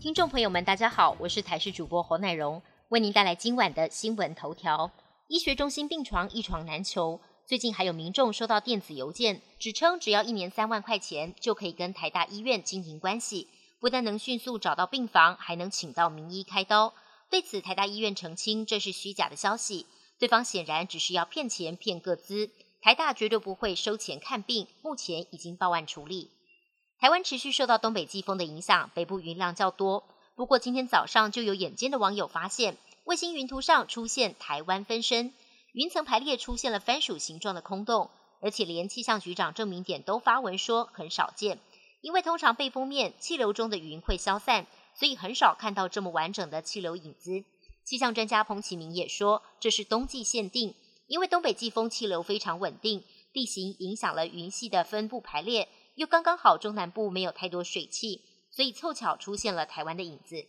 [0.00, 4.92] 听众朋友们，大家好，我是台视主播侯乃荣，为您带来今晚的新闻头条。
[5.26, 13.48] 医学中心病床一床难求，最近还有民众收到电子邮件，指称只要一年三万块钱就可以跟台大医院经营关系，
[13.80, 16.94] 不但能迅速找到病房，还能请到名医开刀。
[17.28, 19.86] 对此，台大医院澄清这是虚假的消息，
[20.20, 26.30] 对方显然只是要骗钱骗个资，台大绝对不会收钱看病，目前已经报案处理。
[27.00, 30.02] 台湾持续受到东北季风的影响，北部云量较多。
[30.34, 35.32] 不过今天早上就有眼尖的网友发现，卫星云图上出现台湾分身，
[35.72, 41.60] 云层排列出现了番薯形状的空洞，而且连气象局长郑明典都发文说很少见，
[42.00, 47.44] 因为通常背风面气流中的云会消散，所以很少看到这么完整的气流影子。
[47.84, 50.74] 气象专家彭启明也说，这是冬季限定，
[51.06, 55.68] 因为东北季风气流非常稳定，地形影响了云系的分布排列。
[55.98, 60.46] 又刚刚好，中南部没有太多水汽，所以凑巧出现了台湾的影子。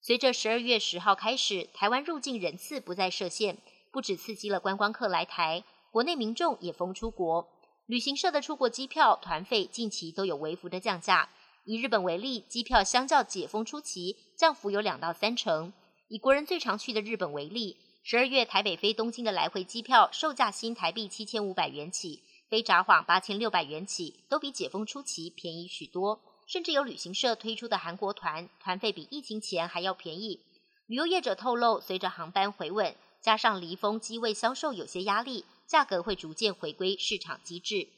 [0.00, 3.58] 随着十二月十号开始，台湾入境人次不再设限，
[3.92, 7.50] 不止刺激了观光客来台，国内民众也疯出国。
[7.84, 11.28] 旅行社的出国机票团费近期都有微幅的降价。
[11.66, 15.74] 以日本为例，机票相较解封初期降幅有两到三成。
[16.08, 22.22] 以国人最常去的日本为例，十二月台北飞东京的来回机票售价新台币七千五百元起。
[22.48, 26.20] 非札幌八千六百元起，都比解封初期便宜许多。
[26.46, 30.40] 甚至有旅行社推出的韩国团，团费比疫情前还要便宜。
[30.86, 37.88] 旅游业者透露，随着航班回稳，加上离峰机位销售有些压力，价格会逐渐回归市场机制。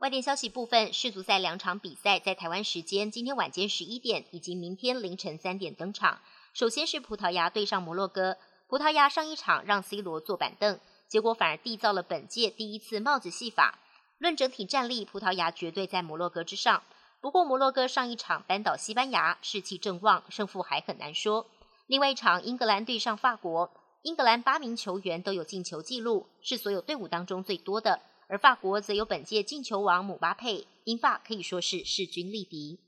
[0.00, 6.20] 外电消息部分，世足赛两场比赛在台湾时间今天晚间十一点以及明天凌晨三点登场。
[6.52, 13.78] 首先是葡萄牙对上摩洛哥，葡萄牙上一场让 C 罗坐板凳，结果反而缔造了本届第一次帽子戏法。
[14.18, 16.82] 论整体战力，葡萄牙绝对在摩洛哥之上。
[17.20, 21.46] 不过，摩洛哥上一场扳倒西班牙，士气正旺，胜负还很难说。
[21.86, 23.70] 另外一场，英格兰对上法国，
[24.02, 28.00] 英格兰八名球员都有进球记录，是所有队伍当中最多的。
[28.28, 32.80] 而法国则有本届进球王姆巴佩，英法可以说是势均力敌。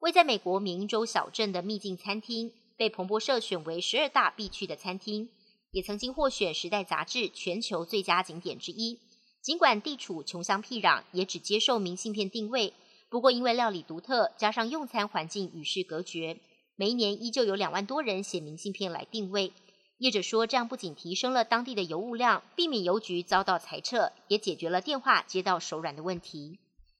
[0.00, 5.30] 位在美国明州小镇的秘境餐厅，被彭博社选为十二大必去的餐厅，
[5.70, 9.00] 也曾经获选《时代》杂志全球最佳景点之一。
[9.46, 12.74] 尽管地处穷乡僻壤，也只接受明信片定位。
[13.08, 16.40] 不过，因为料理独特，加上用餐环境与世隔绝，
[16.74, 19.52] 每一年依旧有两万多人写明信片来定位。
[19.98, 26.58] 业者说，这样不仅提升了当地的邮物量，避免邮局遭到裁撤，也解决了电话接到手软的问题。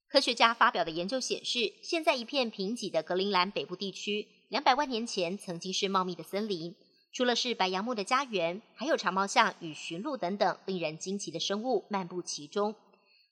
[0.09, 6.77] 科学家发表的研究显示，现在一片贫瘠的格陵兰北部地区，两百万年前曾经是茂密的森林。
[7.17, 12.75] 除了是白杨木的家园，还有长毛象与驯鹿等等令人惊奇的生物漫步其中。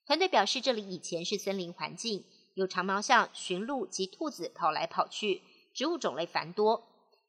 [0.06, 2.24] 团队表示，这里以前是森林环境，
[2.54, 5.42] 有长毛象、驯鹿及兔子跑来跑去，
[5.74, 6.82] 植物种类繁多。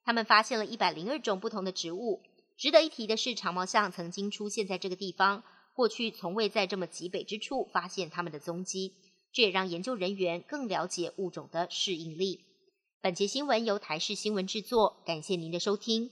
[0.06, 2.22] 他们发现了一百零二种不同的植物。
[2.58, 5.44] 值得一提的是，长毛象曾经出现在这个地方，
[5.74, 8.94] 过去从未在这么极北之处发现它们的踪迹。
[9.34, 12.46] 这也让研究人员更了解物种的适应力。
[13.02, 16.12] 本节新闻由台视新闻制作，感谢您的收听。